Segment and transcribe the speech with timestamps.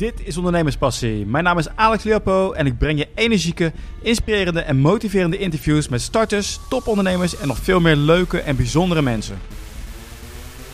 [0.00, 1.26] Dit is Ondernemerspassie.
[1.26, 3.72] Mijn naam is Alex Leopo en ik breng je energieke,
[4.02, 9.38] inspirerende en motiverende interviews met starters, topondernemers en nog veel meer leuke en bijzondere mensen.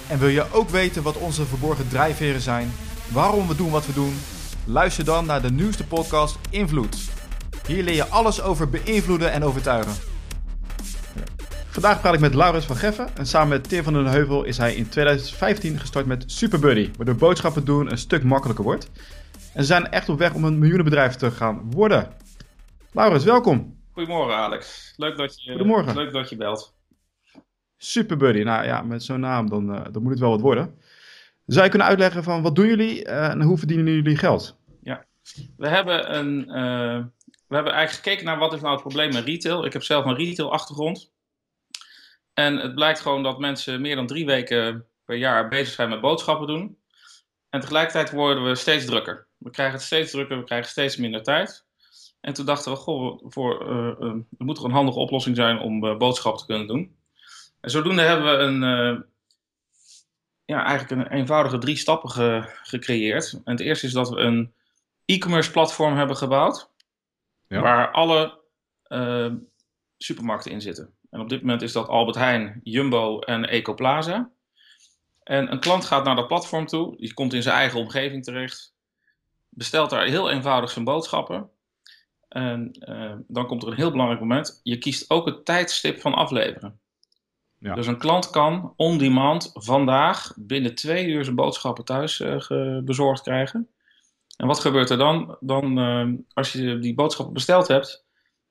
[0.08, 2.72] En wil je ook weten wat onze verborgen drijfveren zijn,
[3.12, 4.14] waarom we doen wat we doen?
[4.64, 6.96] Luister dan naar de nieuwste podcast Invloed.
[7.66, 10.16] Hier leer je alles over beïnvloeden en overtuigen.
[11.87, 14.59] Vandaag praat ik met Laurens van Geffen en samen met Tim van den Heuvel is
[14.59, 18.91] hij in 2015 gestart met Superbuddy, waardoor boodschappen doen een stuk makkelijker wordt.
[19.55, 22.12] En ze zijn echt op weg om een miljoenenbedrijf te gaan worden.
[22.93, 23.80] Laurens, welkom.
[23.93, 24.95] Goedemorgen Alex.
[24.96, 25.96] Leuk dat je, Goedemorgen.
[25.96, 26.74] Leuk dat je belt.
[27.77, 30.79] Superbuddy, nou ja, met zo'n naam dan, eh, dan moet het wel wat worden.
[31.46, 34.59] Zou je kunnen uitleggen van wat doen jullie eh, en hoe verdienen jullie geld?
[35.57, 37.05] We hebben, een, eh,
[37.48, 39.65] we hebben eigenlijk gekeken naar wat is nou het probleem met retail.
[39.65, 41.15] Ik heb zelf een retail achtergrond.
[42.38, 46.00] En het blijkt gewoon dat mensen meer dan drie weken per jaar bezig zijn met
[46.00, 46.78] boodschappen doen.
[47.48, 49.26] En tegelijkertijd worden we steeds drukker.
[49.36, 51.64] We krijgen het steeds drukker, we krijgen steeds minder tijd.
[52.20, 55.59] En toen dachten we, goh, voor, eh, eh, er moet er een handige oplossing zijn
[55.59, 56.96] om eh, boodschappen te kunnen doen.
[57.60, 58.60] En zodoende hebben we een,
[60.45, 63.32] ja, eigenlijk een eenvoudige drie stappen ge- gecreëerd.
[63.32, 64.53] En het eerste is dat we een
[65.04, 66.71] e-commerce platform hebben gebouwd.
[67.48, 67.60] Ja.
[67.60, 68.41] Waar alle
[69.98, 70.94] supermarkten in zitten.
[71.10, 74.31] En op dit moment is dat Albert Heijn, Jumbo en Ecoplaza.
[75.22, 76.97] En een klant gaat naar dat platform toe.
[76.97, 78.75] Die komt in zijn eigen omgeving terecht.
[79.49, 81.50] Bestelt daar heel eenvoudig zijn boodschappen.
[82.28, 84.60] En eh, dan komt er een heel belangrijk moment.
[84.62, 86.78] Je kiest ook het tijdstip van afleveren.
[87.59, 87.75] Ja.
[87.75, 93.22] Dus een klant kan on demand vandaag binnen twee uur zijn boodschappen thuis eh, bezorgd
[93.22, 93.69] krijgen.
[94.37, 95.37] En wat gebeurt er dan?
[95.41, 98.06] Dan, eh, als je die boodschappen besteld hebt,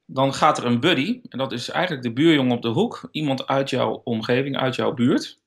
[0.05, 1.19] dan gaat er een buddy.
[1.29, 3.07] En dat is eigenlijk de buurjongen op de hoek.
[3.11, 5.43] Iemand uit jouw omgeving, uit jouw buurt.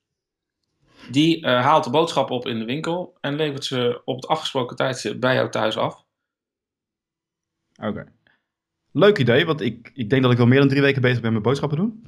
[1.11, 4.75] Die eh, haalt de boodschappen op in de winkel en levert ze op het afgesproken
[4.75, 6.05] tijdstip bij jou thuis af.
[7.81, 8.11] Oké.
[8.91, 11.33] Leuk idee, want ik, ik denk dat ik al meer dan drie weken bezig ben
[11.33, 12.05] met boodschappen doen.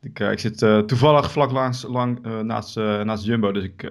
[0.00, 3.82] Ik, eh, ik zit eh, toevallig vlak langs, lang, naast, naast Jumbo, dus ik,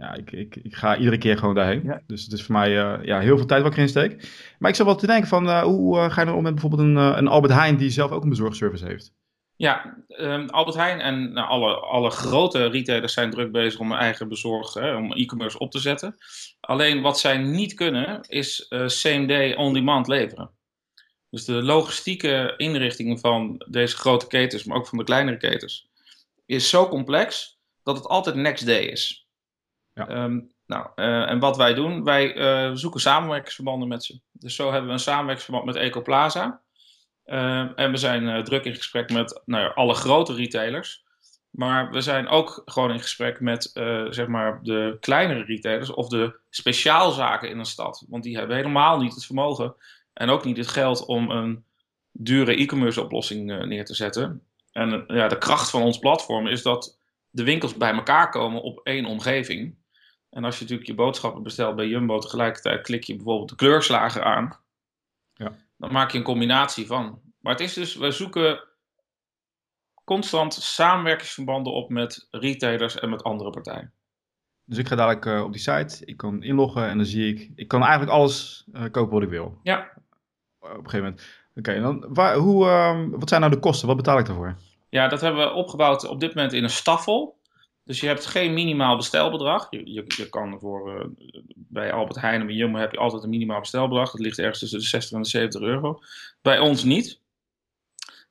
[0.00, 1.82] ja, ik, ik, ik ga iedere keer gewoon daarheen.
[1.84, 2.02] Ja.
[2.06, 4.28] Dus het is voor mij eh, ja, heel veel tijd wat ik erin steek.
[4.58, 6.52] Maar ik zat wel te denken van, eh, hoe eh, ga je dan om met
[6.52, 9.12] bijvoorbeeld een, eh, een Albert Heijn die zelf ook een bezorgservice heeft?
[9.60, 14.00] Ja, ehm, Albert Heijn en nou, alle, alle grote retailers zijn druk bezig om hun
[14.00, 16.16] eigen bezorgd, hè, om e-commerce op te zetten.
[16.60, 20.50] Alleen wat zij niet kunnen, is eh, same day on demand leveren.
[21.30, 25.88] Dus de logistieke inrichting van deze grote ketens, maar ook van de kleinere ketens,
[26.46, 29.19] is zo complex dat het altijd next day is.
[30.08, 34.20] Ehm, nou, eh, en wat wij doen, wij eh, zoeken samenwerkingsverbanden met ze.
[34.32, 36.60] Dus zo hebben we een samenwerkingsverband met Ecoplaza.
[37.26, 41.04] Uh, en we zijn eh, druk in gesprek met nou ja, alle grote retailers.
[41.50, 43.70] Maar we zijn ook gewoon in gesprek met
[44.10, 48.04] zeg maar de kleinere retailers of de speciaalzaken in een stad.
[48.08, 49.74] Want die hebben helemaal niet het vermogen
[50.12, 51.64] en ook niet het geld om een
[52.12, 54.42] dure e-commerce oplossing neer te zetten.
[54.72, 56.98] En ja, de kracht van ons platform is dat
[57.30, 59.74] de winkels bij elkaar komen op één omgeving.
[60.30, 64.22] En als je natuurlijk je boodschappen bestelt bij Jumbo, tegelijkertijd klik je bijvoorbeeld de kleurslager
[64.22, 64.60] aan.
[65.34, 65.56] Ja.
[65.76, 67.20] Dan maak je een combinatie van.
[67.40, 68.64] Maar het is dus, we zoeken
[70.04, 73.92] constant samenwerkingsverbanden op met retailers en met andere partijen.
[74.64, 77.50] Dus ik ga dadelijk eh, op die site, ik kan inloggen en dan zie ik,
[77.54, 79.58] ik kan eigenlijk alles eh, kopen wat ik wil.
[79.62, 79.92] Ja.
[80.58, 81.22] Op een gegeven moment.
[81.54, 83.88] Oké, en dan, waar, hoe, ehm, wat zijn nou de kosten?
[83.88, 84.56] Wat betaal ik daarvoor?
[84.88, 87.39] Ja, dat hebben we opgebouwd op dit moment in een staffel.
[87.90, 89.66] Dus je hebt geen minimaal bestelbedrag.
[89.70, 91.06] Je, je, kan voor, eh,
[91.54, 94.10] bij Albert Heijn en bij Jumbo heb je altijd een minimaal bestelbedrag.
[94.10, 95.98] Dat ligt ergens tussen de 60 en de 70 euro.
[96.42, 97.20] Bij ons niet.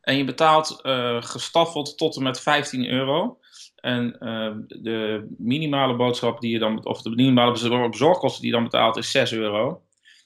[0.02, 3.40] En je betaalt eh, gestaffeld tot en met 15 euro.
[3.76, 8.56] En eh, de minimale boodschap die je dan, of de minimale bezor- bezorgkosten die je
[8.56, 9.82] dan betaalt, is 6 euro.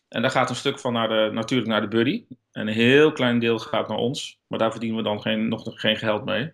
[0.09, 2.25] En daar gaat een stuk van naar de, natuurlijk naar de buddy.
[2.51, 4.39] En een heel klein deel gaat naar ons.
[4.47, 6.51] Maar daar verdienen we dan geen, nog geen geld mee.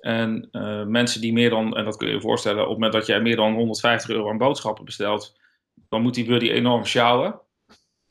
[0.00, 2.92] En eh, mensen die meer dan, en dat kun je je voorstellen, op het moment
[2.92, 5.38] dat jij meer dan 150 euro aan boodschappen bestelt,
[5.88, 7.40] dan moet die buddy enorm sjouwen.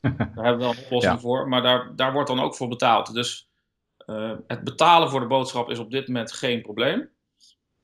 [0.00, 1.20] Daar hebben we wel een oplossing Ja.
[1.20, 3.14] voor, maar daar, daar wordt dan ook voor betaald.
[3.14, 3.48] Dus
[3.96, 7.08] eh, het betalen voor de boodschap is op dit moment geen probleem.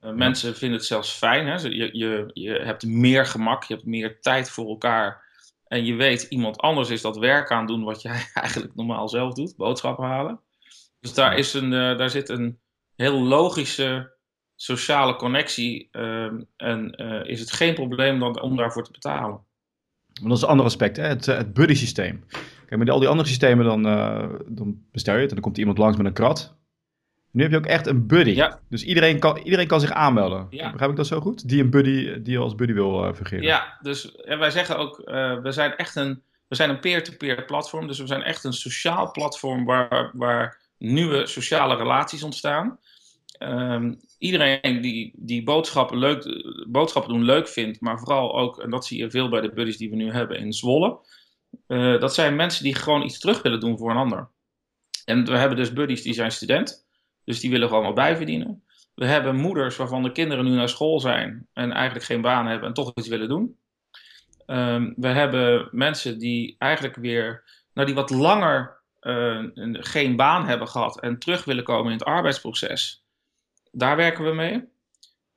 [0.00, 1.46] Eh, Mensen vinden het zelfs fijn.
[1.46, 1.54] Hè?
[1.54, 5.30] Je, je, je hebt meer gemak, je hebt meer tijd voor elkaar.
[5.66, 9.34] En je weet, iemand anders is dat werk aan doen wat jij eigenlijk normaal zelf
[9.34, 10.40] doet, boodschappen halen.
[11.00, 12.58] Dus daar, is een, daar zit een
[13.02, 14.12] heel logische
[14.56, 15.88] sociale connectie.
[15.90, 19.40] ehm, en eh, is het geen probleem dan, om daarvoor te betalen.
[20.20, 21.06] Maar dat is een ander aspect, hè?
[21.06, 22.24] het, eh, het buddy systeem.
[22.66, 25.58] Kijk, met al die andere systemen dan, eh, dan bestel je het en dan komt
[25.58, 26.54] iemand langs met een krat.
[27.30, 28.30] Nu heb je ook echt een buddy.
[28.30, 28.60] Ja.
[28.68, 30.46] Dus iedereen kan, iedereen kan zich aanmelden.
[30.50, 30.70] Ja.
[30.70, 31.48] Begrijp ik dat zo goed?
[31.48, 33.42] Die een buddy, die als buddy wil eh fungeren.
[33.42, 34.96] Ja, dus en wij zeggen ook,
[35.42, 36.22] we zijn echt een
[36.52, 41.26] we zijn een peer-to-peer platform, dus we zijn echt een sociaal platform waar, waar nieuwe
[41.26, 42.78] sociale relaties ontstaan.
[43.42, 48.86] Ehm, iedereen die, die boodschappen, leuk, boodschappen doen leuk vindt, maar vooral ook, en dat
[48.86, 50.98] zie je veel bij de buddies die we nu hebben in Zwolle,
[51.68, 54.28] uh, dat zijn mensen die gewoon iets terug willen doen voor een ander.
[55.04, 56.86] En we hebben dus buddies die zijn student,
[57.24, 58.64] dus die willen gewoon wat bijverdienen.
[58.94, 62.68] We hebben moeders waarvan de kinderen nu naar school zijn en eigenlijk geen baan hebben
[62.68, 63.56] en toch iets willen doen.
[64.46, 70.68] Um, we hebben mensen die eigenlijk weer, nou die wat langer uh, geen baan hebben
[70.68, 73.01] gehad en terug willen komen in het arbeidsproces.
[73.72, 74.70] Daar werken we mee.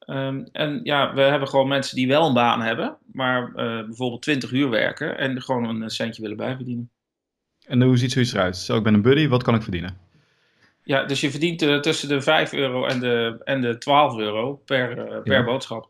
[0.07, 3.53] Um, en ja, we hebben gewoon mensen die wel een baan hebben, maar uh,
[3.85, 6.89] bijvoorbeeld 20 uur werken en gewoon een centje willen bijverdienen.
[7.67, 8.57] En hoe ziet zoiets eruit?
[8.57, 9.97] Zo, ik ben een buddy, wat kan ik verdienen?
[10.83, 14.61] Ja, dus je verdient uh, tussen de 5 euro en de, en de 12 euro
[14.65, 15.43] per, uh, per ja.
[15.43, 15.89] boodschap.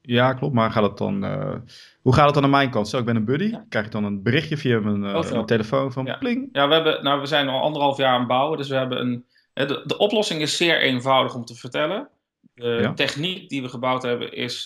[0.00, 0.54] Ja, klopt.
[0.54, 1.54] Maar gaat het dan, uh,
[2.02, 2.88] hoe gaat het dan aan mijn kant?
[2.88, 3.44] Zo, ik ben een buddy.
[3.44, 3.64] Ja.
[3.68, 6.16] Krijg ik dan een berichtje via mijn, mijn telefoon van ja.
[6.16, 6.48] pling?
[6.52, 8.58] Ja, we, hebben, nou, we zijn al anderhalf jaar aan het bouwen.
[8.58, 9.24] Dus we hebben een,
[9.66, 12.08] de, de oplossing is zeer eenvoudig om te vertellen.
[12.54, 14.64] De techniek die we gebouwd hebben is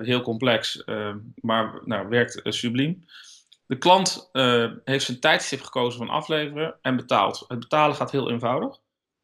[0.00, 0.82] heel complex,
[1.34, 3.04] maar nou, werkt subliem.
[3.66, 4.30] De klant
[4.84, 7.44] heeft zijn tijdstip gekozen van afleveren en betaalt.
[7.48, 8.78] Het betalen gaat heel eenvoudig.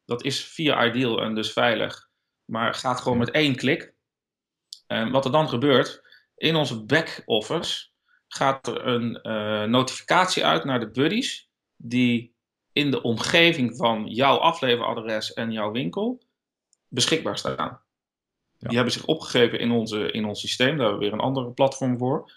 [0.05, 2.09] Dat is via Ideal en dus veilig.
[2.45, 3.93] Maar gaat gewoon met één klik.
[4.87, 6.01] En wat er dan gebeurt,
[6.35, 7.87] in onze back-office
[8.27, 9.21] gaat er een
[9.71, 12.35] notificatie uit naar de buddies die
[12.77, 16.21] in de omgeving van jouw afleveradres en jouw winkel
[16.87, 17.81] beschikbaar staan.
[18.57, 18.67] Ja.
[18.67, 20.77] Die hebben zich opgegeven in, onze, in ons systeem.
[20.77, 22.31] Daar hebben we weer een andere platform voor.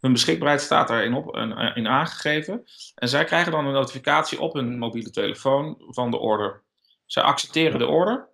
[0.00, 1.36] Hun beschikbaarheid staat daarin op,
[1.74, 2.64] in aangegeven.
[2.94, 6.62] En zij krijgen dan een notificatie op hun mobiele telefoon van de order.
[7.06, 8.28] Zij accepteren de order.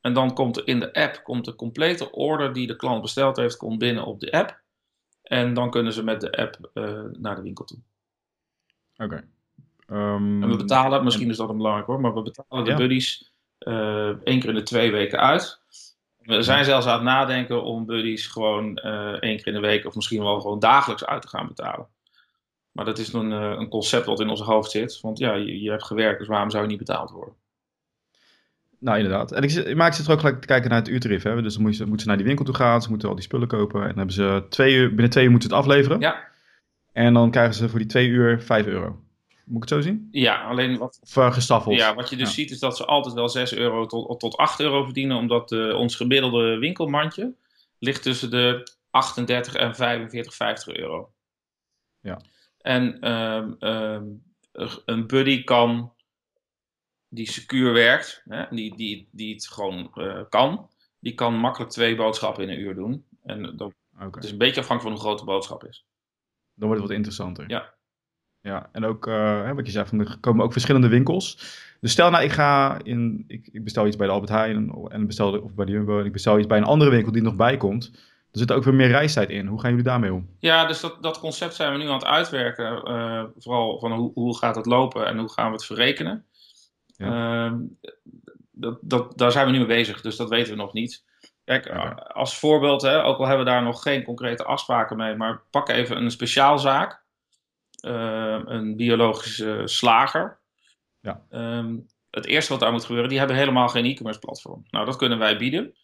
[0.00, 3.36] En dan komt er in de app komt de complete order die de klant besteld
[3.36, 4.60] heeft, komt binnen op de app.
[5.22, 7.78] En dan kunnen ze met de app uh, naar de winkel toe.
[8.96, 9.04] Oké.
[9.04, 9.28] Okay.
[9.92, 12.76] Um, en we betalen, misschien is dat een belangrijk hoor, maar we betalen de ja.
[12.76, 15.60] buddies uh, één keer in de twee weken uit.
[16.18, 19.86] We zijn zelfs aan het nadenken om buddies gewoon uh, één keer in de week
[19.86, 21.86] of misschien wel gewoon dagelijks uit te gaan betalen.
[22.72, 25.00] Maar dat is een, uh, een concept wat in ons hoofd zit.
[25.00, 27.34] Want ja, je, je, hebt gewerkt, dus waarom zou je niet betaald worden?
[28.78, 29.32] Nou, inderdaad.
[29.32, 31.22] En ik, maar ik zit er ook gelijk te kijken naar het uurtarief.
[31.22, 31.42] Hè?
[31.42, 33.24] Dus dan moeten ze, moeten ze naar die winkel toe gaan, ze moeten al die
[33.24, 33.80] spullen kopen.
[33.80, 36.00] En dan hebben ze twee uur, binnen twee uur moeten ze het afleveren.
[36.00, 36.24] Ja.
[36.92, 39.00] En dan krijgen ze voor die twee uur vijf euro.
[39.46, 40.08] Moet ik het zo zien?
[40.10, 40.98] Ja, alleen wat...
[41.02, 41.76] Of uh, gestaffeld.
[41.76, 42.34] Ja, wat je dus ja.
[42.34, 45.74] ziet is dat ze altijd wel 6 euro tot, tot 8 euro verdienen, omdat uh,
[45.74, 47.34] ons gemiddelde winkelmandje
[47.78, 51.12] ligt tussen de 38 en 45, 50 euro.
[52.00, 52.20] Ja.
[52.58, 54.22] En um, um,
[54.84, 55.92] een buddy kan,
[57.08, 61.96] die secuur werkt, hè, die, die, die het gewoon uh, kan, die kan makkelijk twee
[61.96, 63.06] boodschappen in een uur doen.
[63.22, 64.08] En dat, okay.
[64.10, 65.86] Het is een beetje afhankelijk van hoe groot de boodschap is.
[66.54, 67.50] Dan wordt het wat interessanter.
[67.50, 67.74] Ja.
[68.46, 71.34] Ja, en ook, uh, wat je zei, van, er komen ook verschillende winkels.
[71.80, 75.06] Dus stel nou, ik ga in, ik, ik bestel iets bij de Albert Heijn en
[75.06, 77.36] bestel, of bij de Jumbo en ik bestel iets bij een andere winkel die nog
[77.36, 77.90] bij komt.
[78.32, 79.46] Er zit ook weer meer reistijd in.
[79.46, 80.28] Hoe gaan jullie daarmee om?
[80.38, 82.90] Ja, dus dat, dat concept zijn we nu aan het uitwerken.
[82.90, 86.24] Uh, vooral van hoe, hoe gaat het lopen en hoe gaan we het verrekenen.
[86.96, 87.46] Ja.
[87.46, 87.52] Uh,
[88.50, 91.04] dat, dat, daar zijn we nu mee bezig, dus dat weten we nog niet.
[91.44, 91.68] Kijk,
[92.12, 95.68] als voorbeeld, hè, ook al hebben we daar nog geen concrete afspraken mee, maar pak
[95.68, 96.96] even een speciaalzaak uh,
[97.86, 100.38] een biologische slager.
[101.00, 101.22] Ja.
[101.30, 104.64] Um, het eerste wat daar moet gebeuren, die hebben helemaal geen e-commerce platform.
[104.70, 105.74] Nou, dat kunnen wij bieden.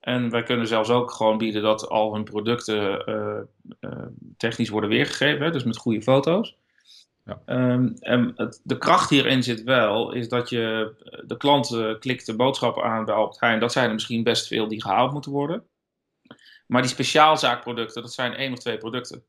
[0.00, 3.40] En wij kunnen zelfs ook gewoon bieden dat al hun producten uh,
[3.80, 4.06] uh,
[4.36, 6.56] technisch worden weergegeven, hè, dus met goede foto's.
[7.24, 7.42] Ja.
[7.46, 10.94] Um, en het, de kracht hierin zit wel, is dat je
[11.26, 13.60] de klant klikt de boodschappen aan bij Albert Heijn.
[13.60, 15.64] Dat zijn er misschien best veel die gehaald moeten worden.
[16.66, 19.24] Maar die speciaalzaakproducten, dat zijn één of twee producten.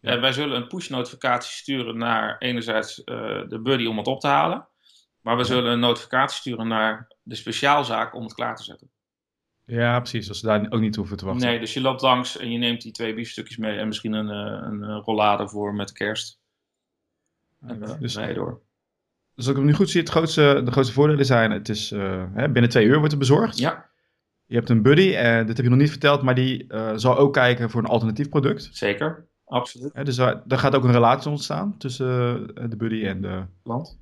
[0.00, 0.10] Ja.
[0.10, 3.04] En wij zullen een push-notificatie sturen naar enerzijds uh,
[3.48, 4.68] de buddy om het op te halen.
[5.20, 8.90] Maar we zullen een notificatie sturen naar de speciaalzaak om het klaar te zetten.
[9.64, 10.28] Ja, precies.
[10.28, 11.46] Als ze daar ook niet hoeven te wachten.
[11.46, 14.26] Nee, dus je loopt langs en je neemt die twee biefstukjes mee en misschien een,
[14.26, 16.40] uh, een rollade voor met kerst.
[17.60, 18.62] En uh, dus, nee, door.
[19.34, 21.90] Dus als ik het nu goed zie, het grootste, de grootste voordelen zijn: het is
[21.90, 23.58] hè, binnen twee uur wordt het bezorgd.
[23.58, 23.90] Ja.
[24.44, 27.32] Je hebt een buddy, en dit heb je nog niet verteld, maar die zal ook
[27.32, 28.68] kijken voor een alternatief product.
[28.72, 29.28] Zeker.
[29.46, 30.04] Absoluut.
[30.04, 33.98] Dus daar, daar, gaat ook een relatie ontstaan tussen uh, de buddy en de klant.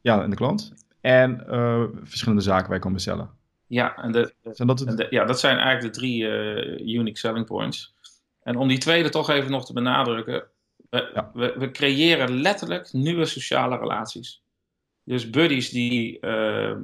[0.00, 0.72] Ja, en de klant.
[1.00, 3.30] En uh, verschillende zaken wij kunnen bestellen.
[3.66, 7.46] Ja, en de, zijn dat, de, ja, dat zijn eigenlijk de drie uh, unique selling
[7.46, 7.94] points.
[8.42, 10.44] En om die tweede toch even nog te benadrukken.
[10.90, 11.30] We, ja.
[11.34, 14.42] we, we creëren letterlijk nieuwe sociale relaties.
[15.04, 16.20] Dus buddies die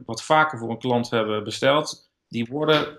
[0.05, 2.99] wat vaker voor een klant hebben besteld, die worden,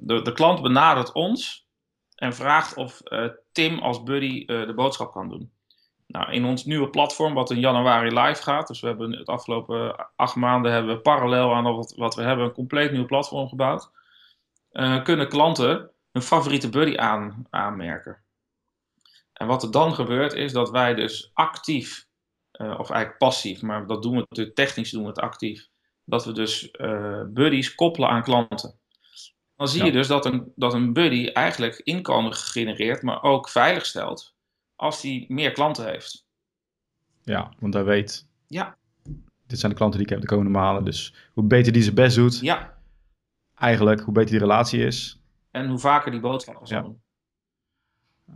[0.00, 1.61] de, de klant benadert ons
[2.22, 5.52] en vraagt of eh, Tim als buddy eh, de boodschap kan doen.
[6.06, 10.10] Nou, in ons nieuwe platform, wat in januari live gaat, dus we hebben het afgelopen
[10.16, 13.90] acht maanden hebben we parallel aan wat, wat we hebben, een compleet nieuw platform gebouwd.
[14.70, 18.22] eh, kunnen klanten hun favoriete buddy aan, aanmerken.
[19.32, 22.06] En wat er dan gebeurt, is dat wij dus actief,
[22.50, 25.68] eh, of eigenlijk passief, maar dat doen we natuurlijk technisch doen we het actief,
[26.04, 28.80] dat we dus eh, buddies koppelen aan klanten.
[29.62, 33.86] Dan zie je dus dat een, dat een buddy eigenlijk inkomen genereert, maar ook veilig
[33.86, 34.34] stelt
[34.76, 36.26] als hij meer klanten heeft.
[37.22, 38.76] Ja, want hij weet, Ja,
[39.46, 40.84] dit zijn de klanten die ik heb de komende maanden.
[40.84, 42.78] Dus hoe beter die zijn best doet, ja.
[43.54, 45.20] eigenlijk, hoe beter die relatie is.
[45.50, 46.82] En hoe vaker die boodschappen zal Ja.
[46.82, 47.02] doen.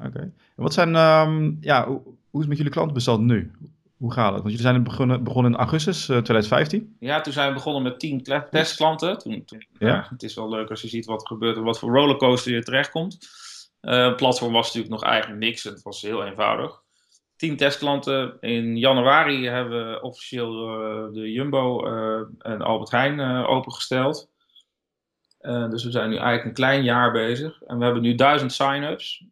[0.07, 0.19] Oké.
[0.21, 3.53] En Wat zijn, ehm, ja, hoe, hoe is het met jullie klantenbestand nu?
[3.97, 4.43] Hoe gaat het?
[4.43, 6.97] Want jullie zijn begonnen, begonnen in augustus eh, 2015.
[7.01, 9.19] Ja, toen zijn we begonnen met 10 kle- testklanten.
[9.19, 9.89] Toen, toen, Ja.
[9.89, 12.53] ja, het is wel leuk als je ziet wat er gebeurt en wat voor rollercoaster
[12.53, 13.19] je terechtkomt.
[13.81, 15.63] Eh het platform was natuurlijk nog eigenlijk niks.
[15.63, 16.83] Het was heel eenvoudig.
[17.37, 18.37] 10 testklanten.
[18.41, 24.31] In januari hebben we officieel eh, de Jumbo eh, en Albert Heijn eh, opengesteld.
[25.39, 27.63] Eh, dus we zijn nu eigenlijk een klein jaar bezig.
[27.63, 29.19] En we hebben nu 1000 sign-ups.
[29.21, 29.29] En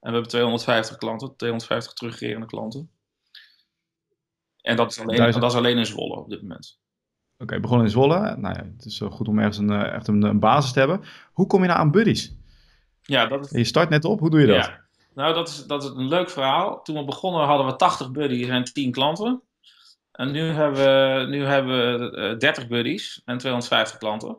[0.00, 2.90] we hebben 250 klanten, 250 terugkerende klanten.
[4.66, 5.42] En dat is alleen, 1000.
[5.42, 6.78] dat is alleen in Zwolle op dit moment.
[7.38, 8.36] Oké, begonnen in Zwolle.
[8.36, 10.78] Nou ja, het is wel goed om ergens een, eh, echt een, een basis te
[10.78, 11.00] hebben.
[11.32, 12.34] Hoe kom je nou aan buddies?
[13.02, 14.56] Ja, dat is, Je start net op, hoe doe je dat?
[14.56, 14.84] Ja.
[15.14, 16.82] Nou, dat is, dat is een leuk verhaal.
[16.82, 19.42] Toen we begonnen hadden we 80 buddies en 10 klanten.
[20.12, 24.38] En nu hebben we, nu hebben we eh, 30 buddies en 250 klanten.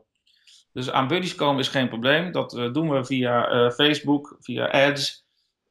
[0.74, 2.32] Dus aan buddies komen is geen probleem.
[2.32, 5.27] Dat eh, doen we via eh, Facebook, via ads.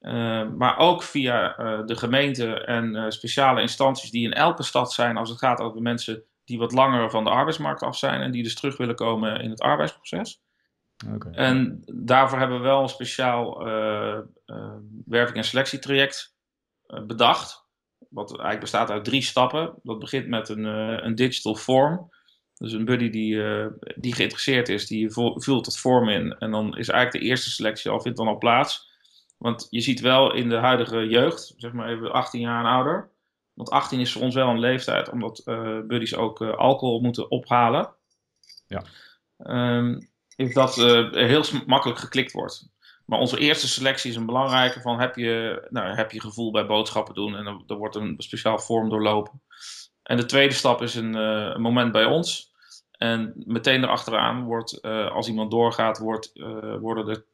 [0.06, 4.92] Eh, maar ook via eh, de gemeente en eh, speciale instanties die in elke stad
[4.92, 8.30] zijn als het gaat over mensen die wat langer van de arbeidsmarkt af zijn en
[8.30, 10.40] die dus terug willen komen in het arbeidsproces.
[11.32, 14.20] En daarvoor hebben we wel een speciaal eh,
[15.04, 16.36] werving- en selectietraject
[17.06, 17.64] bedacht.
[18.08, 19.74] Wat eigenlijk bestaat uit drie stappen.
[19.82, 20.64] Dat begint met een,
[21.04, 22.10] een digital form.
[22.54, 23.42] Dus een buddy die,
[23.96, 26.32] die geïnteresseerd is, die vult het form in.
[26.38, 28.94] En dan is eigenlijk de eerste selectie al, vindt dan al plaats.
[29.36, 33.10] Want je ziet wel in de huidige jeugd, zeg maar even 18 jaar en ouder.
[33.56, 37.30] Want 18 is voor ons wel een leeftijd, omdat eh buddies ook eh, alcohol moeten
[37.30, 37.94] ophalen.
[38.66, 38.82] Ja.
[39.38, 40.00] Ehm,
[40.36, 42.68] is dat eh, heel makkelijk geklikt wordt.
[43.06, 46.66] Maar onze eerste selectie is een belangrijke van heb je, nou, heb je gevoel bij
[46.66, 49.42] boodschappen doen en dan, er wordt een speciaal vorm doorlopen.
[50.02, 52.54] En de tweede stap is een, een moment bij ons.
[52.90, 56.32] En meteen erachteraan wordt, als iemand doorgaat, wordt,
[56.80, 57.24] worden er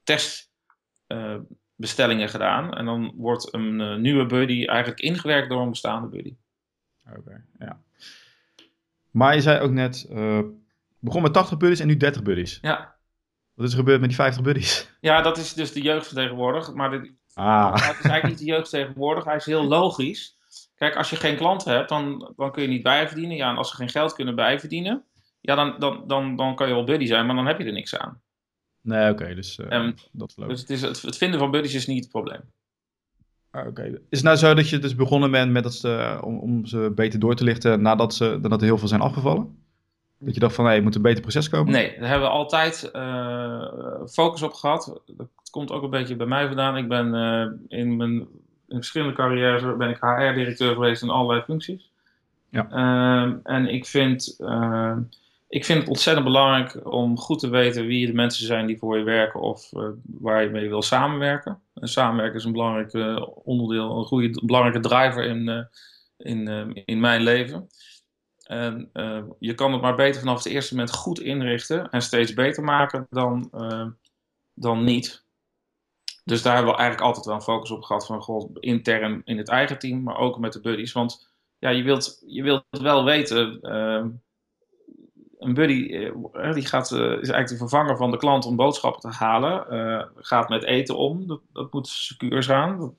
[1.83, 2.75] testbestellingen gedaan.
[2.75, 6.35] En dan wordt een eh, nieuwe buddy eigenlijk ingewerkt door een bestaande buddy.
[7.17, 7.81] Oké, ja.
[9.11, 10.41] Maar je zei ook net, eh
[10.99, 12.59] begon met 80 buddies en nu 30 buddies.
[12.63, 12.95] Ja.
[13.55, 14.91] Wat is er gebeurd met die 50 buddies?
[15.01, 16.75] ja, dat is dus de jeugd van tegenwoordig.
[16.75, 19.25] Maar dit, Ah, het is eigenlijk niet de jeugd tegenwoordig.
[19.25, 20.37] Hij is heel logisch.
[20.75, 23.37] Kijk, als je geen klanten hebt, dan, dan kun je niet bijverdienen.
[23.37, 25.05] Ja, en als ze geen geld kunnen bijverdienen,
[25.41, 27.73] ja, dan, dan, dan, dan kan je wel buddy zijn, maar dan heb je er
[27.73, 28.23] niks aan.
[28.83, 30.61] Nee, oké, dus eh, Ehm, dat is Dus logisch.
[30.61, 32.41] het, is, het, het vinden van buddies is niet het probleem.
[33.51, 33.83] Ah, oké.
[33.83, 36.93] Is het nou zo dat je dus begonnen bent met dat ze, om, om ze
[36.95, 39.57] beter door te lichten nadat, ze, nadat er heel veel zijn afgevallen?
[40.19, 41.73] Dat je dacht van, hé, er moet een beter proces komen?
[41.73, 43.65] Nee, daar hebben we altijd eh,
[44.09, 45.01] focus op gehad.
[45.17, 46.77] Dat komt ook een beetje bij mij vandaan.
[46.77, 48.13] Ik ben eh, in mijn
[48.69, 51.91] in verschillende carrières ben ik HR-directeur geweest in allerlei functies.
[52.49, 52.69] Ja.
[52.71, 54.37] Ehm, en ik vind,
[55.53, 58.99] ik vind het ontzettend belangrijk om goed te weten wie de mensen zijn die voor
[58.99, 61.63] je werken of eh, waar je mee wil samenwerken.
[61.75, 65.65] En samenwerken is een belangrijk eh, onderdeel, een goede, belangrijke driver in, eh,
[66.17, 67.69] in, in mijn leven.
[68.43, 68.91] En
[69.39, 73.07] je kan het maar beter vanaf het eerste moment goed inrichten en steeds beter maken
[73.11, 73.51] dan,
[74.55, 75.25] dan niet.
[76.25, 79.39] Dus daar hebben we eigenlijk altijd wel een focus op gehad van goh, intern in
[79.39, 80.93] het eigen team, maar ook met de buddies.
[80.93, 81.29] Want
[81.59, 83.61] ja, je wilt, je wilt wel weten,
[85.43, 89.01] een buddy eh, die gaat, eh, is eigenlijk de vervanger van de klant om boodschappen
[89.01, 89.69] te halen.
[89.71, 92.93] eh, gaat met eten om, dat, dat moet secuur gaan dat,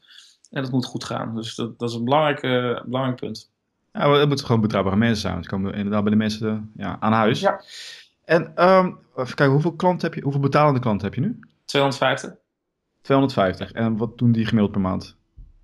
[0.52, 1.36] en dat moet goed gaan.
[1.36, 2.42] Dus dat, dat is een belangrijk,
[2.86, 3.52] belangrijk punt.
[3.94, 5.34] Ja, het moeten gewoon betrouwbare mensen zijn.
[5.34, 7.40] want Ze komen inderdaad bij de mensen ja, aan huis.
[7.40, 7.62] Ja.
[8.26, 10.24] En ehm, even kijken, hoeveel klanten heb je?
[10.24, 11.40] Hoeveel betalende klanten heb je nu?
[11.66, 12.34] 250.
[13.02, 13.72] 250.
[13.72, 15.16] En wat doen die gemiddeld per maand?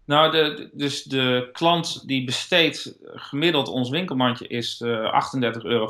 [0.06, 5.88] Nou, de, dus de klant die besteedt gemiddeld ons winkelmandje is eh 38,50 euro.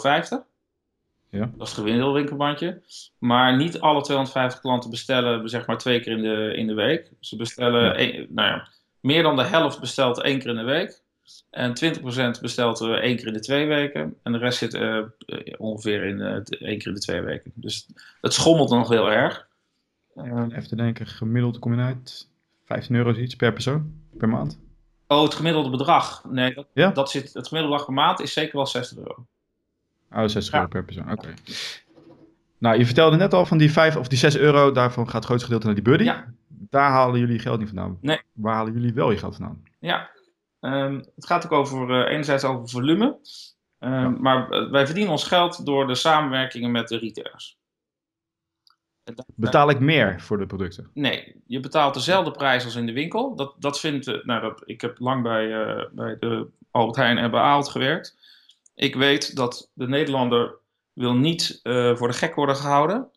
[1.31, 1.39] Ja.
[1.57, 2.81] Dat is het gemiddelde winkelmandje.
[3.17, 7.11] Maar niet alle 250 klanten bestellen zeg maar twee keer in de, in de week.
[7.19, 7.83] Ze bestellen,
[8.13, 8.25] Ja.
[8.29, 8.67] nou ja,
[8.99, 11.01] meer dan de helft bestelt één keer in de week.
[11.49, 11.73] En
[12.37, 14.15] 20% bestelt één keer in de twee weken.
[14.23, 15.05] En de rest zit eh, eh,
[15.57, 17.51] ongeveer in eh, één keer in de twee weken.
[17.55, 17.87] Dus
[18.21, 19.47] het schommelt nog heel erg.
[20.15, 22.29] Even te denken, gemiddeld kom je uit
[22.65, 24.59] 15 euro iets per persoon, per maand.
[25.07, 26.23] oh, het gemiddelde bedrag.
[26.29, 26.91] Nee, dat, Ja?
[26.91, 29.25] dat zit, het gemiddelde bedrag per maand is zeker wel 60 euro.
[30.11, 30.57] Oh, 60 Ja.
[30.57, 31.33] euro per persoon, oké.
[32.57, 35.25] Nou, je vertelde net al van die 5 of die 6 euro, daarvan gaat het
[35.25, 36.03] grootste gedeelte naar die buddy.
[36.03, 36.33] Ja.
[36.47, 37.97] Daar halen jullie geld niet vandaan.
[38.01, 38.21] Nee.
[38.33, 39.63] Waar halen jullie wel je geld vandaan?
[39.79, 40.09] Ja,
[40.59, 43.17] ehm, het gaat ook over, eh, enerzijds over volume.
[43.79, 44.09] Ehm, Ja.
[44.09, 47.57] Maar eh, wij verdienen ons geld door de samenwerkingen met de retailers.
[49.35, 50.89] Betaal ik meer voor de producten?
[50.93, 53.35] Nee, je betaalt dezelfde prijs als in de winkel.
[53.35, 55.47] Dat, dat vindt, eh, nou, dat, ik heb lang bij,
[55.91, 58.17] bij de Albert Heijn en bij gewerkt.
[58.79, 60.55] Ik weet dat de Nederlander
[60.93, 63.11] wil niet eh, voor de gek worden gehouden.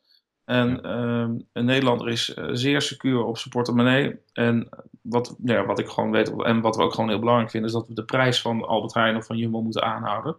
[0.45, 4.21] En ehm, een Nederlander is eh, zeer secuur op zijn portemonnee.
[4.33, 4.69] En
[5.03, 7.77] wat, ja, wat ik gewoon weet, en wat we ook gewoon heel belangrijk vinden, is
[7.77, 10.37] dat we de prijs van Albert Heijn of van Jumbo moeten aanhouden.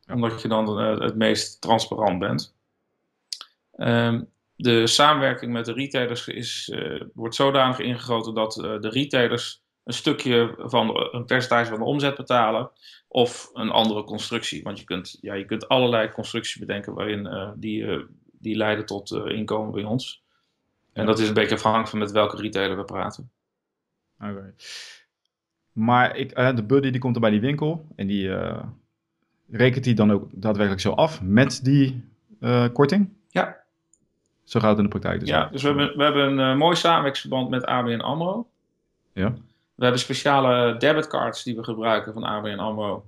[0.00, 0.14] Ja.
[0.14, 2.56] Omdat je dan eh, het meest transparant bent.
[3.72, 4.22] Ehm,
[4.54, 6.74] de samenwerking met de retailers is,
[7.14, 12.70] wordt zodanig ingegoten dat de retailers een stukje van een percentage van de omzet betalen
[13.08, 14.62] of een andere constructie.
[14.62, 18.00] Want je kunt, ja, je kunt allerlei constructies bedenken waarin eh, die, eh,
[18.38, 20.22] die leiden tot eh, inkomen bij ons.
[20.92, 23.30] En dat is een beetje afhankelijk van met welke retailer we praten.
[24.20, 24.54] Oké.
[25.72, 28.30] Maar ik, de buddy die komt er bij die winkel en die
[29.50, 32.04] rekent die dan ook daadwerkelijk zo af met die
[32.72, 33.08] korting?
[33.28, 33.56] Ja.
[34.44, 35.28] Zo gaat het in de praktijk dus.
[35.28, 38.48] Ja, dus we hebben, we hebben een mooi samenwerkingsverband met ABN AMRO.
[39.12, 39.34] Ja.
[39.78, 43.04] We hebben speciale debitcards die we gebruiken van ABN AMRO.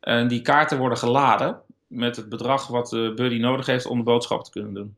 [0.00, 4.04] En die kaarten worden geladen met het bedrag wat de buddy nodig heeft om de
[4.04, 4.96] boodschap te kunnen doen.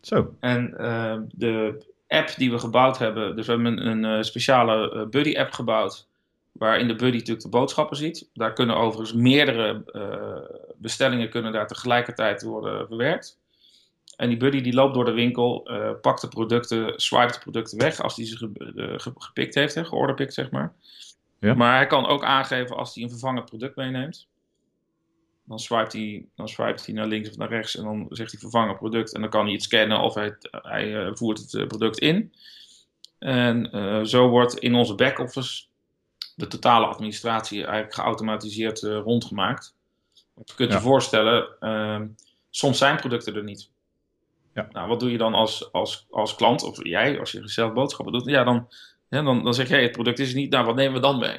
[0.00, 0.34] Zo.
[0.40, 4.90] En eh, de app die we gebouwd hebben, dus we hebben een, een eh, speciale
[4.90, 6.06] eh, buddy-app gebouwd,
[6.52, 8.28] waarin de buddy natuurlijk de boodschappen ziet.
[8.34, 9.82] Daar kunnen overigens meerdere
[10.76, 13.37] bestellingen kunnen daar tegelijkertijd worden verwerkt.
[14.18, 17.78] En die buddy die loopt door de winkel, eh, pakt de producten, swipe de producten
[17.78, 20.72] weg als hij ze ge- ge- gepikt heeft, hè, georderpikt zeg maar.
[21.40, 21.54] Ja.
[21.54, 24.26] Maar hij kan ook aangeven als hij een vervangend product meeneemt.
[25.44, 28.40] Dan swipet, hij, dan swipet hij naar links of naar rechts en dan zegt hij
[28.40, 29.14] vervangen product.
[29.14, 32.32] En dan kan hij het scannen of hij, hij eh, voert het eh, product in.
[33.18, 33.68] En
[34.06, 35.64] zo wordt in onze back-office
[36.36, 39.74] de totale administratie eigenlijk geautomatiseerd rondgemaakt.
[40.34, 40.76] Want je kunt Ja.
[40.76, 42.06] je voorstellen, ehm,
[42.50, 43.70] soms zijn producten er niet.
[44.58, 44.68] Ja.
[44.72, 48.12] Nou, wat doe je dan als, als, als klant, of jij, als je zelf boodschappen
[48.12, 48.26] doet?
[48.26, 48.68] Ja, dan,
[49.08, 51.38] dan, dan zeg je, hey, het product is niet, nou, wat nemen we dan mee?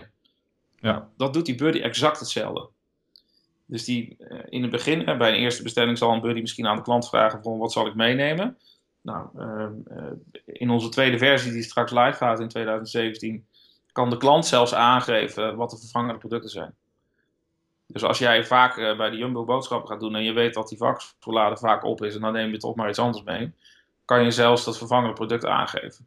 [0.79, 0.91] Ja.
[0.91, 2.69] Nou, dat doet die buddy exact hetzelfde.
[3.65, 6.75] Dus die, eh, in het begin, bij een eerste bestelling zal een buddy misschien aan
[6.75, 8.57] de klant vragen van wat zal ik meenemen?
[9.01, 10.11] Nou, ehm, eh,
[10.45, 13.45] in onze tweede versie die straks live gaat in 2017,
[13.91, 16.75] kan de klant zelfs aangeven wat de vervangende producten zijn.
[17.91, 20.67] Dus als jij vaak eh, bij de Jumbo boodschappen gaat doen en je weet dat
[20.69, 23.53] die vakvoorlader vaak op is en dan neem je toch maar iets anders mee,
[24.05, 26.05] kan je zelfs dat vervangende product aangeven.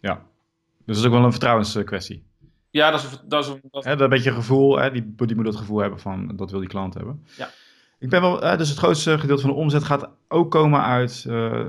[0.00, 0.14] Ja.
[0.14, 2.24] Dus dat is ook wel een vertrouwenskwestie.
[2.70, 5.02] Ja, dat is, een- dat is, een- dat, Hè, dat een beetje gevoel, hè, die
[5.02, 7.26] buddy moet dat gevoel hebben van dat wil die klant hebben.
[7.36, 7.50] Ja.
[7.98, 11.64] Ik ben wel, dus het grootste gedeelte van de omzet gaat ook komen uit eh,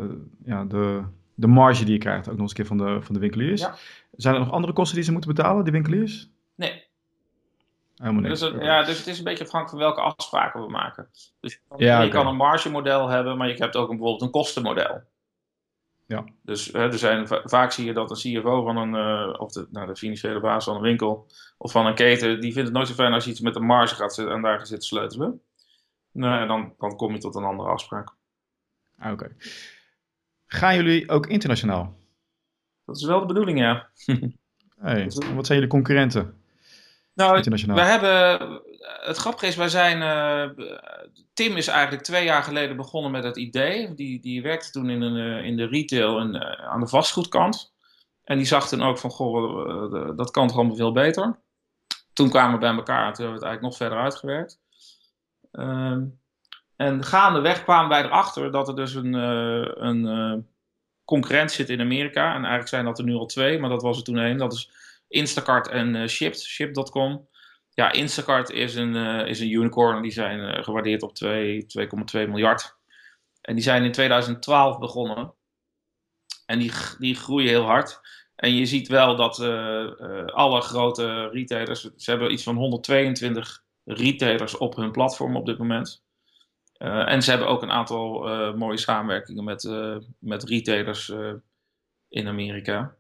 [0.46, 1.04] ja, de,
[1.36, 3.62] de marge die je krijgt, ook nog eens een keer van de, van de winkeliers.
[3.62, 3.76] Ja.
[4.12, 6.30] Zijn er nog andere kosten die ze moeten betalen, die winkeliers?
[8.00, 8.40] Nee, Helemaal niks.
[8.40, 11.10] Dus, het- ja, dus het is een beetje afhankelijk van welke afspraken we maken.
[11.40, 15.02] Dus je kan, Ja, een margemodel hebben, maar je hebt ook een, bijvoorbeeld een kostenmodel.
[16.06, 16.24] Ja.
[16.44, 19.52] Dus hè, er zijn, va- vaak zie je dat een CFO van een, eh, of
[19.52, 22.78] de, nou, de financiële baas van een winkel of van een keten, die vindt het
[22.78, 24.88] nooit zo fijn als je iets met een marge gaat zitten en daar gaat zitten
[24.88, 25.42] sleutelen.
[26.12, 28.10] Nou, dan, dan kom je tot een andere afspraak.
[28.98, 29.36] Ah, Oké.
[30.48, 31.98] Gaan jullie ook internationaal?
[32.86, 33.88] Dat is wel de bedoeling, ja.
[34.80, 35.04] Hey,
[35.36, 36.39] wat zijn jullie concurrenten
[37.20, 37.76] Nou, internationaal?
[37.76, 38.40] We hebben,
[39.02, 40.66] het grappige is, wij zijn, eh,
[41.34, 43.94] Tim is eigenlijk twee jaar geleden begonnen met het idee.
[43.94, 47.74] Die, die werkte toen in, een, eh, in de retail en eh, aan de vastgoedkant.
[48.24, 51.40] En die zag toen ook van, goh, dat kan toch allemaal veel beter.
[52.14, 54.60] Toen kwamen we bij elkaar en toen hebben we het eigenlijk nog verder uitgewerkt.
[55.52, 56.06] Ehm,
[56.76, 59.14] en gaandeweg kwamen wij erachter dat er dus een,
[59.84, 60.48] een
[61.06, 62.28] concurrent zit in Amerika.
[62.28, 64.38] En eigenlijk zijn dat er nu al twee, maar dat was er toen één.
[64.38, 64.72] Dat is
[65.10, 67.28] Instacart en eh, Shipt, Ship.com.
[67.74, 70.02] Ja, Instacart is een, eh, is een unicorn.
[70.02, 72.78] Die zijn eh, gewaardeerd op 2 2,2 miljard.
[73.42, 75.34] En die zijn in 2012 begonnen.
[76.46, 78.00] En die, die groeien heel hard.
[78.36, 79.40] En je ziet wel dat
[80.34, 86.04] alle grote retailers, ze hebben iets van 122 retailers op hun platform op dit moment.
[86.78, 88.22] En ze hebben ook een aantal
[88.56, 89.70] mooie samenwerkingen met,
[90.20, 91.14] met retailers
[92.10, 92.99] in Amerika.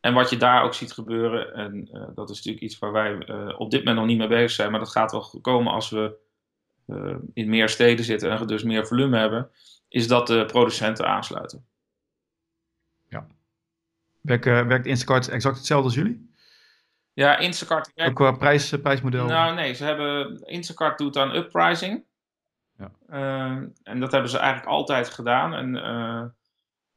[0.00, 3.18] En wat je daar ook ziet gebeuren, en eh, dat is natuurlijk iets waar wij
[3.18, 5.90] eh, op dit moment nog niet mee bezig zijn, maar dat gaat wel komen als
[5.90, 6.16] we
[6.86, 9.50] eh, in meer steden zitten en dus meer volume hebben,
[9.88, 11.64] is dat de producenten aansluiten.
[14.20, 16.34] Werkt, eh, werkt Instacart exact hetzelfde als jullie?
[17.12, 17.92] Ja, Instacart.
[17.94, 19.26] Ook qua prijs, prijsmodel?
[19.26, 22.04] Nou nee, ze hebben, Instacart doet aan uppricing.
[22.78, 22.90] Ja.
[23.82, 25.54] En dat hebben ze eigenlijk altijd gedaan.
[25.54, 25.74] En,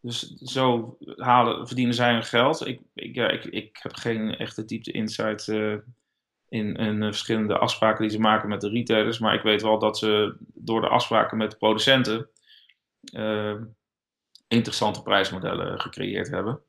[0.04, 2.68] dus zo halen, verdienen zij hun geld.
[2.68, 5.76] Ik, ik, ja, ik, ik heb geen echte diepte insight eh,
[6.50, 9.20] in, in de verschillende afspraken die ze maken met de retailers.
[9.20, 12.30] Maar ik weet wel dat ze door de afspraken met de producenten
[13.14, 13.56] eh,
[14.48, 16.60] interessante prijsmodellen gecreëerd hebben.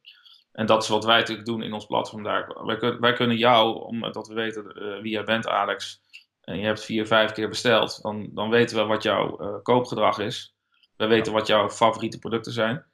[0.53, 2.65] En dat is wat wij natuurlijk doen in ons platform daar.
[2.65, 6.01] Wij, wij kunnen jou, omdat we weten eh, wie jij bent, Alex,
[6.41, 10.19] en je hebt vier, vijf keer besteld, dan, dan weten we wat jouw eh, koopgedrag
[10.19, 10.55] is.
[10.97, 12.85] We weten wat jouw favoriete producten zijn.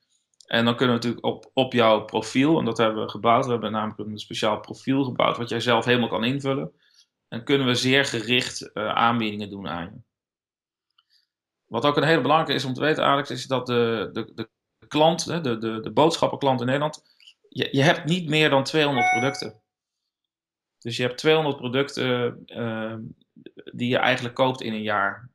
[0.50, 3.50] En dan kunnen we natuurlijk op, op jouw profiel, en dat hebben we gebouwd, we
[3.50, 6.72] hebben namelijk een speciaal profiel gebouwd, wat jij zelf helemaal kan invullen.
[7.28, 10.00] En kunnen we zeer gericht eh, aanbiedingen doen aan je.
[11.66, 14.48] Wat ook een hele belangrijke is om te weten, Alex, is dat de, de, de
[14.88, 17.02] klant, de, de, de boodschappenklant in Nederland,
[17.48, 19.62] je, je hebt niet meer dan 200 producten.
[20.78, 22.96] Dus je hebt 200 producten eh,
[23.72, 25.30] die je eigenlijk koopt in een jaar.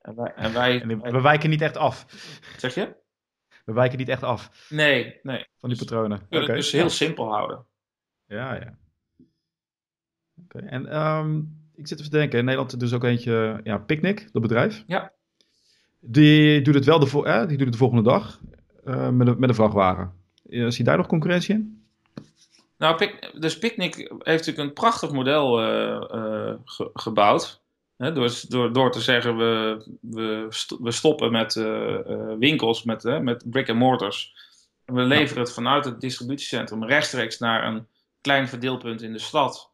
[0.00, 2.06] En wij, en wij En wijken niet echt af.
[2.56, 3.04] zeg je?
[3.66, 5.46] We wijken niet echt af Nee, nee.
[5.58, 6.18] van die patronen.
[6.18, 6.52] We kunnen Oké.
[6.52, 7.64] het dus heel simpel houden.
[8.26, 8.78] Ja, ja.
[10.44, 11.38] Oké, en ehm,
[11.74, 14.84] ik zit te denken, in Nederland is dus ook eentje, ja, Picnic, dat bedrijf.
[14.86, 15.12] Ja.
[16.00, 18.40] Die doet het wel de, eh, die doet het de volgende dag
[18.84, 20.12] eh, met, een, met een vrachtwagen.
[20.44, 21.84] Zie je daar nog concurrentie in?
[22.78, 25.94] Nou, dus Picnic heeft natuurlijk een prachtig model eh,
[26.50, 27.62] eh, ge- gebouwd.
[27.96, 32.82] Hè, door, door, door te zeggen, we, we, st- we stoppen met eh, eh, winkels,
[32.82, 34.34] met, met brick and mortars.
[34.84, 37.86] En we leveren het vanuit het distributiecentrum rechtstreeks naar een
[38.20, 39.70] klein verdeelpunt in de stad.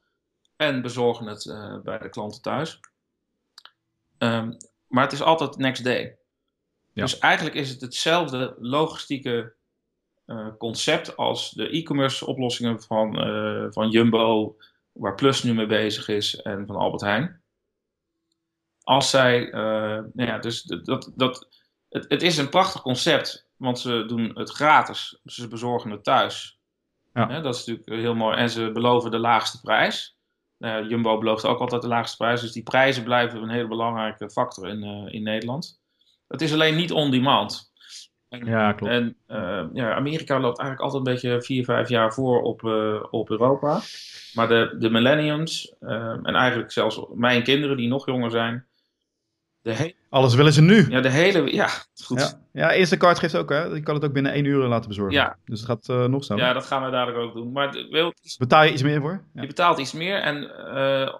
[0.56, 2.80] En bezorgen het eh, bij de klanten thuis.
[4.18, 4.52] Ehm,
[4.88, 6.16] maar het is altijd next day.
[6.92, 7.02] Ja.
[7.02, 9.54] Dus eigenlijk is het hetzelfde logistieke
[10.58, 13.14] concept als de e-commerce oplossingen van,
[13.72, 14.56] van Jumbo,
[14.92, 17.41] waar Plus nu mee bezig is, en van Albert Heijn.
[18.84, 19.60] Als zij, eh,
[20.12, 21.48] nou ja, dus dat, dat,
[21.88, 26.58] het, het is een prachtig concept, want ze doen het gratis, ze bezorgen het thuis.
[27.14, 27.40] Ja.
[27.40, 28.36] Dat is natuurlijk heel mooi.
[28.36, 30.16] En ze beloven de laagste prijs.
[30.58, 34.30] Nou Jumbo belooft ook altijd de laagste prijs, dus die prijzen blijven een hele belangrijke
[34.30, 35.80] factor in, eh, in Nederland.
[36.28, 37.72] Het is alleen niet on demand.
[38.28, 38.92] En- Ja, klopt.
[38.92, 42.62] en eh, ja, Amerika loopt eigenlijk altijd een beetje vier, vijf jaar voor op,
[43.10, 43.80] op Europa.
[44.34, 48.66] Maar de, de millenniums, en eigenlijk zelfs mijn kinderen die nog jonger zijn,
[49.62, 50.90] he- Alles willen ze nu.
[50.90, 51.68] ja, de hele, ja,
[52.04, 52.20] goed.
[52.20, 53.62] Ja, ja Instacart geeft ook, hè.
[53.64, 55.14] Je kan het ook binnen één uur laten bezorgen.
[55.14, 55.36] Ja.
[55.44, 56.44] Dus het gaat eh, nog sneller.
[56.44, 57.52] Ja, dat gaan we dadelijk ook doen.
[57.52, 59.24] Maar de- Betaal je iets meer voor?
[59.34, 59.40] Ja.
[59.40, 61.14] je betaalt iets meer en eh,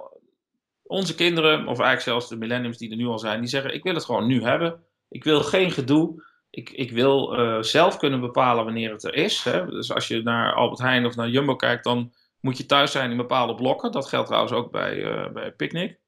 [0.83, 3.83] onze kinderen, of eigenlijk zelfs de millenniums die er nu al zijn, die zeggen: Ik
[3.83, 4.81] wil het gewoon nu hebben.
[5.09, 6.31] Ik wil geen gedoe.
[6.50, 9.42] Ik, ik wil eh, zelf kunnen bepalen wanneer het er is.
[9.44, 9.66] Hè.
[9.66, 13.11] Dus als je naar Albert Heijn of naar Jumbo kijkt, dan moet je thuis zijn
[13.11, 13.92] in bepaalde blokken.
[13.92, 15.98] Dat geldt trouwens ook bij, bij Picnic.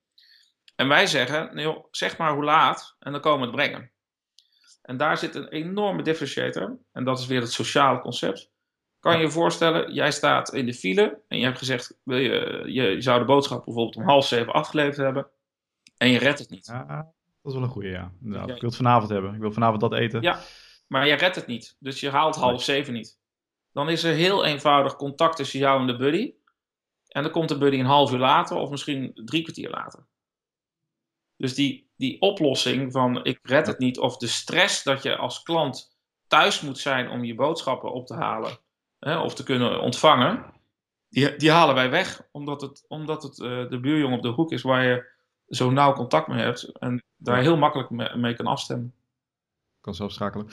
[0.74, 3.92] En wij zeggen: joh, zeg maar hoe laat en dan komen we het brengen.
[4.82, 6.78] En daar zit een enorme differentiator.
[6.92, 8.52] En dat is weer het sociale concept.
[9.00, 12.62] Kan je je voorstellen, jij staat in de file en je hebt gezegd, wil je,
[12.66, 15.28] je zou de boodschap bijvoorbeeld om half zeven afgeleverd hebben
[15.96, 16.66] en je redt het niet.
[16.66, 18.12] Ja, dat is wel een ja.
[18.22, 18.48] Inderdaad.
[18.48, 18.54] Ja.
[18.54, 19.34] Ik wil het vanavond hebben.
[19.34, 20.22] Ik wil vanavond dat eten.
[20.22, 20.40] Ja.
[20.86, 23.18] Maar je redt het niet, dus je haalt half zeven niet.
[23.72, 26.34] Dan is er heel eenvoudig contact tussen jou en de buddy.
[27.08, 30.06] En dan komt de buddy een half uur later of misschien drie kwartier later.
[31.36, 35.42] Dus die, die oplossing van ik red het niet of de stress dat je als
[35.42, 38.58] klant thuis moet zijn om je boodschappen op te halen
[38.98, 40.52] hè, of te kunnen ontvangen,
[41.08, 42.28] die, die halen wij weg.
[42.32, 45.12] Omdat het, omdat het eh, de buurjongen op de hoek is waar je
[45.48, 48.94] zo nauw contact mee hebt en daar heel makkelijk mee, mee kan afstemmen.
[49.80, 50.48] kan zelf schakelen.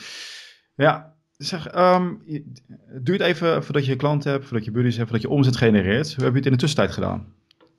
[0.75, 5.35] Ja, zeg, het duurt even voordat je klant hebt, voordat je buddies hebt, voordat je
[5.35, 6.15] omzet genereert.
[6.15, 7.35] Hoe heb je het in de tussentijd gedaan?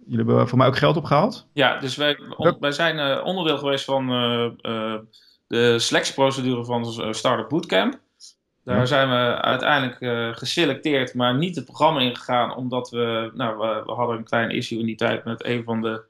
[0.06, 1.46] Jullie hebben voor mij ook geld opgehaald?
[1.52, 5.00] Ja, dus wij, on- wij zijn eh, onderdeel geweest van eh, eh,
[5.46, 8.00] de selectieprocedure van Startup Bootcamp.
[8.64, 8.86] Daar Ja.
[8.86, 14.16] zijn we uiteindelijk geselecteerd, maar niet het programma ingegaan, omdat we, nou, we, we hadden
[14.16, 16.04] een klein issue in die tijd met een van de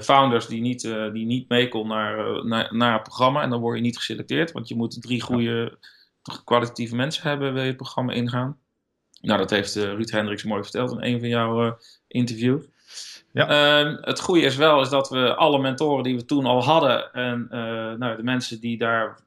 [0.00, 0.80] founders die niet,
[1.12, 3.42] die niet mee kon naar, naar, naar het programma.
[3.42, 5.78] En dan word je niet geselecteerd, want je moet drie goede,
[6.44, 8.58] kwalitatieve mensen hebben, wil je het programma ingaan.
[9.20, 11.78] Nou, dat heeft Ruud Hendricks mooi verteld in een van jouw
[12.08, 12.64] interviews.
[13.32, 13.48] Ja.
[13.48, 17.12] Ehm, het goede is wel is dat we alle mentoren die we toen al hadden
[17.12, 17.60] en eh,
[17.98, 19.18] nou, de mensen die daar,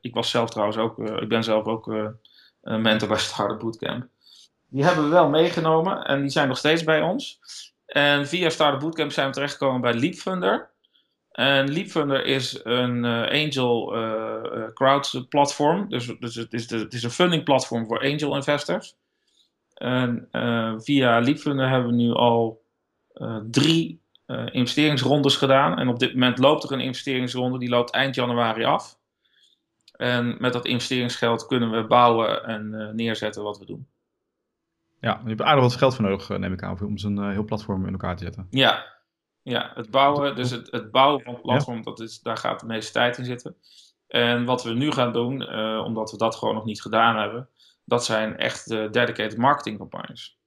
[0.00, 2.06] ik was zelf trouwens ook, eh, ik ben zelf ook eh,
[2.62, 4.06] een mentor bij Startup Bootcamp.
[4.68, 7.40] Die hebben we wel meegenomen en die zijn nog steeds bij ons.
[7.86, 10.70] En via Startup Bootcamp zijn we terechtgekomen bij Leapfunder.
[11.30, 15.88] En Leapfunder is een eh, angel eh, eh, crowd platform.
[15.88, 18.96] Dus, dus het, is de, het is een funding platform voor angel investors.
[19.74, 20.28] En
[20.82, 22.59] via Leapfunder hebben we nu al
[23.50, 25.78] drie uh, investeringsrondes gedaan.
[25.78, 28.98] En op dit moment loopt er een investeringsronde, die loopt eind januari af.
[29.92, 33.86] En met dat investeringsgeld kunnen we bouwen en neerzetten wat we doen.
[35.00, 37.86] Ja, je hebt aardig wat geld voor nodig, neem ik aan, om zo'n heel platform
[37.86, 38.46] in elkaar te zetten.
[38.50, 38.86] Ja,
[39.42, 41.82] ja het bouwen, dus het, het bouwen van het platform, ja.
[41.82, 43.56] dat is, daar gaat de meeste tijd in zitten.
[44.08, 45.48] En wat we nu gaan doen,
[45.84, 47.48] omdat we dat gewoon nog niet gedaan hebben,
[47.84, 50.39] dat zijn echt de dedicated marketingcampagnes.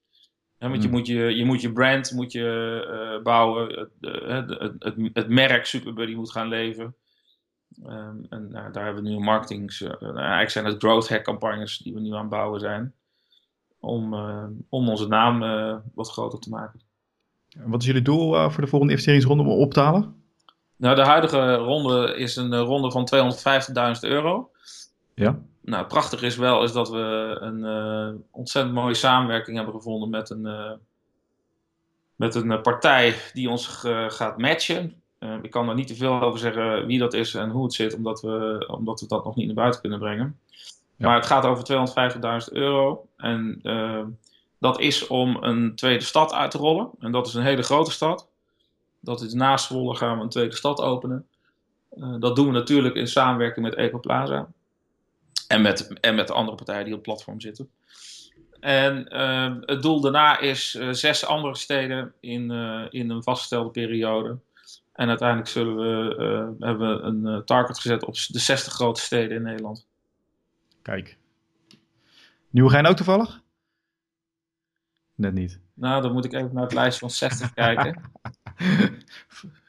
[0.64, 0.98] He, want je, Hmm.
[0.98, 5.66] moet je, je moet je brand moet je, uh, bouwen, het, het, het, het, merk
[5.66, 6.96] Superbuddy moet gaan leven.
[7.86, 9.80] Um, en uh, daar hebben we nu marketing.
[9.80, 12.94] Uh, nou, eigenlijk zijn het growth hack campagnes die we nu aan het bouwen zijn.
[13.80, 14.14] Om,
[14.70, 15.40] om onze naam
[15.94, 16.82] wat groter te maken.
[17.66, 20.16] Wat is jullie doel voor de volgende investeringsronde om op te halen?
[20.76, 23.08] Nou, de huidige ronde is een ronde van
[23.96, 24.52] 250.000 euro.
[25.16, 25.40] Ja.
[25.66, 30.30] Nou, prachtig is wel is dat we een uh, ontzettend mooie samenwerking hebben gevonden met
[30.30, 30.72] een, uh,
[32.16, 33.68] met een partij die ons
[34.08, 35.02] gaat matchen.
[35.42, 37.96] Ik kan er niet te veel over zeggen wie dat is en hoe het zit,
[37.96, 40.40] omdat we, omdat we dat nog niet naar buiten kunnen brengen.
[40.96, 41.08] Ja.
[41.08, 41.88] Maar het gaat over
[42.48, 43.08] 250.000 euro.
[43.18, 43.62] En
[44.60, 46.90] dat is om een tweede stad uit te rollen.
[47.00, 48.28] En dat is een hele grote stad.
[49.00, 51.28] Dat is naast Zwolle gaan we een tweede stad openen.
[52.20, 54.48] dat doen we natuurlijk in samenwerking met Ecoplaza.
[55.54, 57.70] En met, en met de andere partijen die op het platform zitten.
[58.60, 63.70] En uh, het doel daarna is uh, zes andere steden in, uh, in een vastgestelde
[63.70, 64.38] periode.
[64.94, 69.38] En uiteindelijk zullen we, eh, hebben we een target gezet op de 60 grootste steden
[69.38, 69.88] in Nederland.
[70.82, 71.18] Kijk.
[72.50, 73.42] Nieuwegein ook toevallig?
[75.16, 75.60] Net niet.
[75.74, 78.02] Nou, dan moet ik even naar het lijstje van 60 kijken.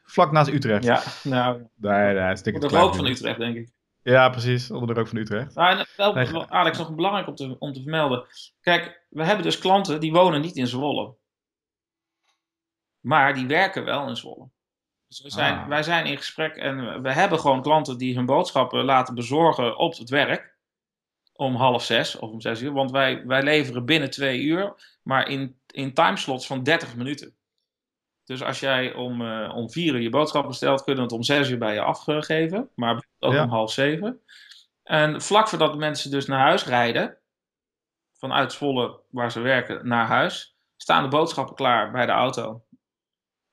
[0.04, 0.84] Vlak naast Utrecht.
[0.84, 1.62] Ja, nou.
[1.74, 3.68] Nee, nee, stik de rook van Utrecht, denk ik.
[4.04, 4.70] Ja, precies.
[4.70, 5.54] Onder de rook van Utrecht.
[5.54, 6.36] Nou, wel, nee.
[6.36, 8.26] Alex, nog belangrijk om te, om te vermelden.
[8.60, 11.16] Kijk, we hebben dus klanten die wonen niet in Zwolle.
[13.00, 14.48] Maar die werken wel in Zwolle.
[15.08, 15.68] Dus we zijn, ah.
[15.68, 19.96] wij zijn in gesprek en we hebben gewoon klanten die hun boodschappen laten bezorgen op
[19.96, 20.56] het werk.
[21.32, 22.72] Om half zes of om zes uur.
[22.72, 27.36] Want wij, wij leveren binnen twee uur, maar in, in timeslots van 30 minuten.
[28.24, 31.22] Dus als jij om, uh, om vier uur je boodschap bestelt, kunnen we het om
[31.22, 32.70] zes uur bij je afgeven.
[32.74, 33.42] Maar ook ja.
[33.42, 34.20] om half zeven.
[34.82, 37.18] En vlak voordat de mensen dus naar huis rijden,
[38.18, 42.64] vanuit Zwolle waar ze werken naar huis, staan de boodschappen klaar bij de auto.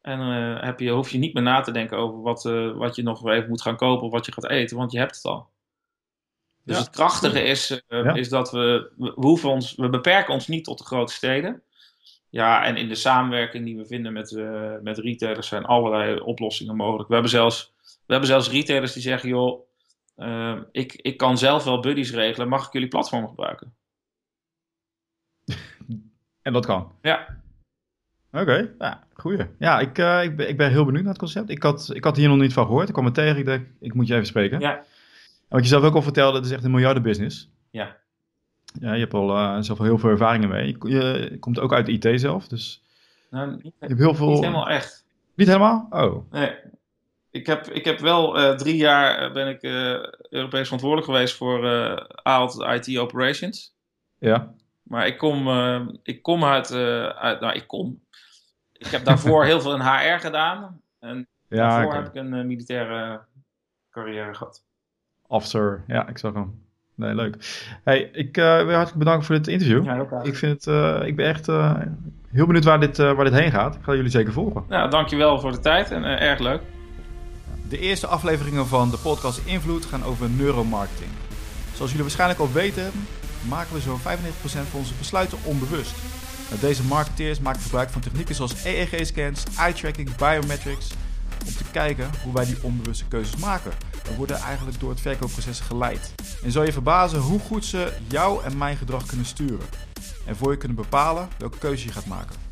[0.01, 2.95] En uh, heb je, hoef je niet meer na te denken over wat, uh, wat
[2.95, 5.25] je nog even moet gaan kopen of wat je gaat eten, want je hebt het
[5.25, 5.49] al.
[6.63, 6.81] Dus ja.
[6.81, 8.13] het krachtige is, ja.
[8.13, 11.63] is dat we, we, hoeven ons, we beperken ons niet tot de grote steden.
[12.31, 16.75] Ja, en in de samenwerking die we vinden met, uh, met retailers zijn allerlei oplossingen
[16.75, 17.07] mogelijk.
[17.07, 19.67] We hebben zelfs, we hebben zelfs retailers die zeggen, joh,
[20.17, 23.73] uh, ik, ik kan zelf wel buddies regelen, mag ik jullie platform gebruiken?
[26.41, 26.91] En dat kan?
[27.01, 27.41] Ja.
[28.31, 28.71] Oké, okay.
[28.79, 29.45] ja, goeie.
[29.59, 31.49] Ja, ik, uh, ik, ben, ik ben heel benieuwd naar het concept.
[31.49, 32.87] Ik had, ik had hier nog niet van gehoord.
[32.87, 34.59] Ik kwam er tegen, ik dacht, ik moet je even spreken.
[34.59, 34.77] Ja.
[34.77, 34.85] En
[35.47, 37.49] wat je zelf ook al vertelde, het is echt een miljardenbusiness.
[37.69, 37.97] Ja.
[38.79, 40.77] Ja, je hebt al uh, zelf al heel veel ervaringen mee.
[40.79, 42.83] Je, je, komt ook uit de IT zelf, dus
[43.29, 44.29] nou, niet, je hebt heel veel...
[44.29, 45.05] Niet helemaal echt.
[45.35, 45.87] Niet helemaal?
[45.89, 46.31] Oh.
[46.31, 46.55] Nee.
[47.29, 49.71] Ik heb, ik heb wel uh, drie jaar ben ik uh,
[50.29, 53.75] Europees verantwoordelijk geweest voor uh, AALT IT Operations.
[54.17, 54.53] Ja.
[54.83, 55.47] Maar ik kom,
[56.03, 56.71] ik kom uit,
[57.15, 57.39] uit...
[57.39, 58.03] Nou, ik kom.
[58.73, 60.81] Ik heb daarvoor heel veel in HR gedaan.
[60.99, 61.97] En ja, daarvoor okay.
[61.97, 63.21] heb ik een militaire
[63.91, 64.63] carrière gehad.
[65.27, 66.60] Officer, ja, ik zag hem.
[67.01, 67.35] Nee, leuk.
[67.83, 69.85] Hey, ik uh, wil hartelijk bedanken voor dit interview.
[69.85, 71.75] Ja, ik, vind het, uh, ik ben echt uh,
[72.31, 73.75] heel benieuwd waar dit, waar dit heen gaat.
[73.75, 74.63] Ik ga jullie zeker volgen.
[74.69, 76.61] Nou, dankjewel voor de tijd en erg leuk.
[77.69, 81.09] De eerste afleveringen van de podcast Invloed gaan over neuromarketing.
[81.73, 82.91] Zoals jullie waarschijnlijk al weten,
[83.49, 84.01] maken we zo'n 95%
[84.43, 85.95] van onze besluiten onbewust.
[86.59, 90.91] Deze marketeers maken gebruik van technieken zoals EEG-scans, eye-tracking, biometrics,
[91.45, 93.71] om te kijken hoe wij die onbewuste keuzes maken.
[94.17, 96.13] Worden eigenlijk door het verkoopproces geleid.
[96.43, 99.67] En zal je verbazen hoe goed ze jou en mijn gedrag kunnen sturen.
[100.25, 102.50] En voor je kunnen bepalen welke keuze je gaat maken.